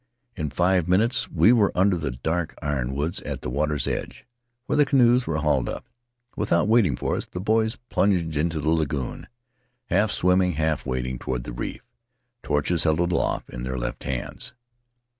In 0.35 0.49
five 0.49 0.87
minutes 0.87 1.29
we 1.29 1.53
were 1.53 1.71
under 1.75 1.95
the 1.95 2.09
dark 2.09 2.55
ironwoods 2.59 3.21
at 3.21 3.43
the 3.43 3.51
water's 3.51 3.85
edge, 3.85 4.25
where 4.65 4.75
the 4.75 4.83
canoes 4.83 5.27
are 5.27 5.35
hauled 5.37 5.69
up; 5.69 5.85
without 6.35 6.67
waiting 6.67 6.95
for 6.95 7.17
us, 7.17 7.27
the 7.27 7.39
boys 7.39 7.75
plunged 7.75 8.35
into 8.35 8.59
the 8.59 8.69
lagoon— 8.71 9.27
half 9.91 10.09
swimming, 10.09 10.53
half 10.53 10.87
wading 10.87 11.19
toward 11.19 11.43
the 11.43 11.53
reef— 11.53 11.83
torches 12.41 12.83
held 12.83 12.97
aloft 12.99 13.51
in 13.51 13.61
their 13.61 13.77
left 13.77 14.01
hands. 14.01 14.53